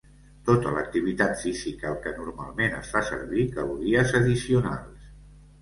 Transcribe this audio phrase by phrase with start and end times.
[0.45, 5.15] Tota l'activitat física al que normalment es fa servir calories addicionals.